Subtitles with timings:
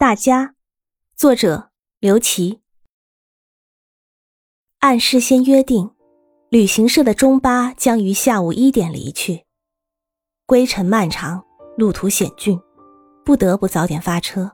[0.00, 0.54] 大家，
[1.16, 2.60] 作者刘琦。
[4.78, 5.90] 按事先约定，
[6.50, 9.44] 旅行社的中巴将于下午一点离去。
[10.46, 11.44] 归程漫长，
[11.76, 12.60] 路途险峻，
[13.24, 14.52] 不得不早点发车。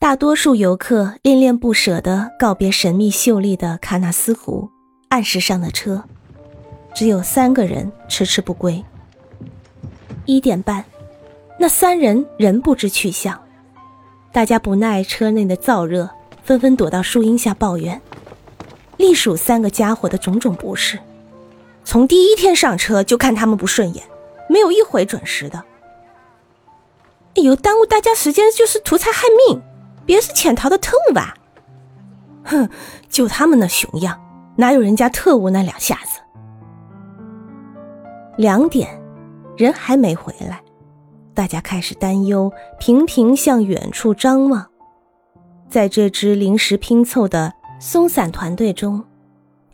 [0.00, 4.68] 大多数游客恋恋不舍地告别神秘秀丽的喀纳斯湖，
[5.08, 6.02] 按时上了车。
[6.92, 8.84] 只有三个人迟迟不归。
[10.24, 10.84] 一点半，
[11.60, 13.40] 那三人仍不知去向。
[14.36, 16.10] 大家不耐车内的燥热，
[16.44, 17.98] 纷纷躲到树荫下抱怨，
[18.98, 20.98] 隶属三个家伙的种种不是。
[21.84, 24.04] 从第一天上车就看他们不顺眼，
[24.50, 25.64] 没有一回准时的。
[27.36, 29.62] 哎呦，耽误大家时间就是图财害命，
[30.04, 31.34] 别是潜逃的特务吧？
[32.44, 32.68] 哼，
[33.08, 34.20] 就他们那熊样，
[34.56, 36.20] 哪有人家特务那两下子？
[38.36, 39.00] 两点，
[39.56, 40.60] 人还没回来。
[41.36, 44.66] 大家开始担忧，频频向远处张望。
[45.68, 49.04] 在这支临时拼凑的松散团队中，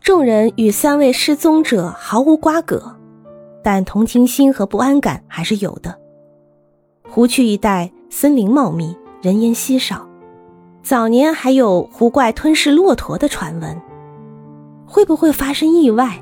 [0.01, 2.97] 众人与三位失踪者毫无瓜葛，
[3.63, 5.97] 但同情心和不安感还是有的。
[7.09, 10.05] 湖区一带森林茂密，人烟稀少，
[10.83, 13.81] 早年还有湖怪吞噬骆驼的传闻。
[14.85, 16.21] 会不会发生意外？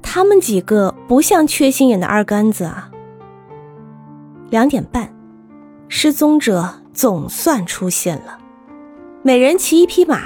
[0.00, 2.90] 他们几个不像缺心眼的二杆子啊！
[4.50, 5.12] 两点半，
[5.88, 8.38] 失踪者总算出现了。
[9.22, 10.22] 每人骑一匹马，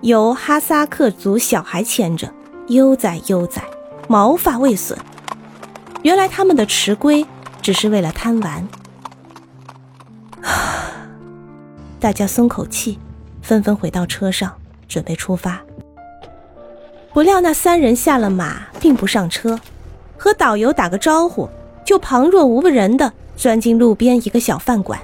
[0.00, 2.28] 由哈萨克族小孩牵着，
[2.66, 3.62] 悠哉悠哉，
[4.08, 4.98] 毛发未损。
[6.02, 7.24] 原来他们的迟归
[7.60, 8.66] 只是为了贪玩。
[12.00, 12.98] 大家松口气，
[13.42, 14.52] 纷纷回到车上，
[14.88, 15.60] 准备出发。
[17.12, 19.60] 不料那三人下了马，并不上车，
[20.18, 21.48] 和导游打个招呼，
[21.84, 23.12] 就旁若无人的。
[23.36, 25.00] 钻进路边一个小饭馆，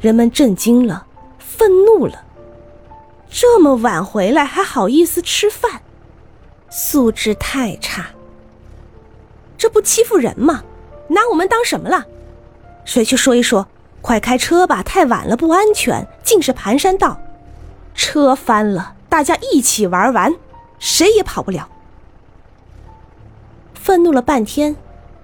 [0.00, 1.06] 人们震惊了，
[1.38, 2.22] 愤怒了。
[3.28, 5.82] 这么晚回来还好意思吃饭，
[6.70, 8.06] 素质太差。
[9.58, 10.62] 这不欺负人吗？
[11.08, 12.06] 拿我们当什么了？
[12.84, 13.66] 谁去说一说？
[14.00, 17.20] 快开车吧，太晚了不安全，尽是盘山道，
[17.94, 20.32] 车翻了，大家一起玩完，
[20.78, 21.68] 谁也跑不了。
[23.74, 24.76] 愤怒了半天。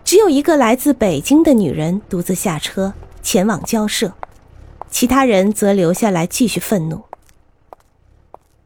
[0.05, 2.93] 只有一个来自北京的女人独自下车
[3.23, 4.13] 前往交涉，
[4.91, 7.03] 其他人则留下来继续愤怒。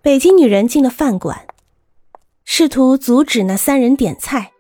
[0.03, 1.47] 北京女人进了饭馆，
[2.45, 4.53] 试图阻止那三人点菜，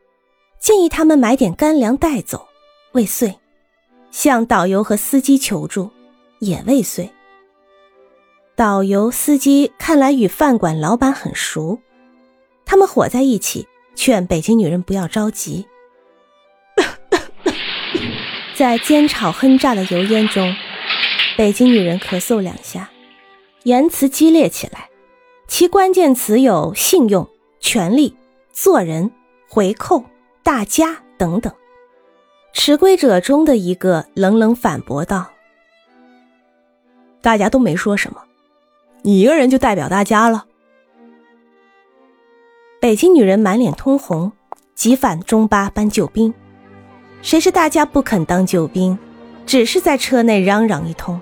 [0.60, 2.48] 建议他们买点干粮带走，
[2.92, 3.38] 未遂。
[4.10, 5.90] 向导游和司机求助，
[6.38, 7.10] 也未遂。
[8.54, 11.80] 导游、司机看来与饭馆老板很熟，
[12.64, 15.66] 他们伙在一起劝北京女人不要着急。
[18.56, 20.56] 在煎炒烹炸的油烟中，
[21.36, 22.88] 北京女人咳嗽两下，
[23.64, 24.88] 言辞激烈起来。
[25.46, 27.28] 其关键词有信用、
[27.60, 28.16] 权利、
[28.54, 29.12] 做人、
[29.46, 30.02] 回扣、
[30.42, 31.52] 大家等等。
[32.54, 35.32] 迟归者中的一个冷冷反驳道
[37.20, 38.22] ：“大家都没说什么，
[39.02, 40.46] 你一个人就代表大家了。”
[42.80, 44.32] 北京女人满脸通红，
[44.74, 46.32] 急返中巴搬救兵。
[47.22, 48.96] 谁是大家不肯当救兵，
[49.44, 51.20] 只是在车内嚷嚷一通，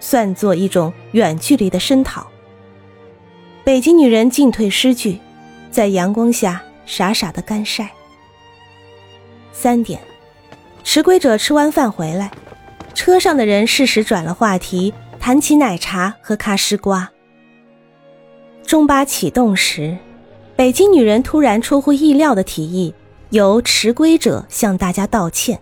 [0.00, 2.26] 算作一种远距离的声讨。
[3.64, 5.18] 北京女人进退失据，
[5.70, 7.90] 在阳光下傻傻的干晒。
[9.52, 9.98] 三点，
[10.84, 12.30] 迟归者吃完饭回来，
[12.94, 17.10] 车上的人适时转了话题，谈起奶茶和咖丝瓜。
[18.66, 19.96] 中巴启动时，
[20.54, 22.92] 北京女人突然出乎意料的提议。
[23.30, 25.60] 由迟归者向大家道歉。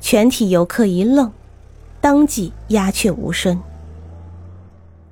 [0.00, 1.32] 全体游客一愣，
[2.00, 3.60] 当即鸦雀无声。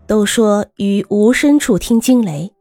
[0.07, 2.53] 都说于无声处听惊雷，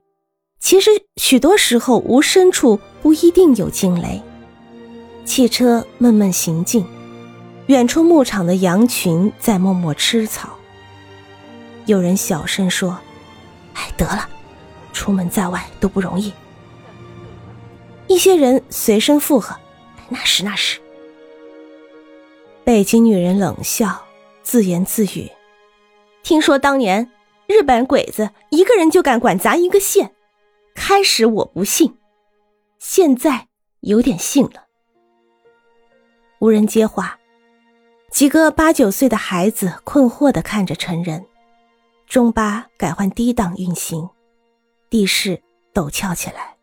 [0.59, 4.21] 其实许多时候无声处不一定有惊雷。
[5.23, 6.85] 汽车慢慢行进，
[7.67, 10.49] 远处牧场的羊群在默默吃草。
[11.85, 12.97] 有人小声说
[13.75, 14.27] ：“哎，得了，
[14.91, 16.33] 出门在外都不容易。”
[18.17, 19.55] 一些人随声附和
[20.09, 20.81] ：“那是那是。”
[22.65, 24.07] 北京女人冷笑，
[24.41, 25.29] 自言自语
[26.23, 27.11] ：“听说当年
[27.45, 30.15] 日本鬼子一个人就敢管砸一个县，
[30.73, 31.95] 开始我不信，
[32.79, 33.49] 现在
[33.81, 34.65] 有点信了。”
[36.41, 37.19] 无人接话，
[38.09, 41.23] 几个八九岁的孩子困惑的看着成人。
[42.07, 44.09] 中巴改换低档运行，
[44.89, 45.39] 地势
[45.71, 46.56] 陡峭起来。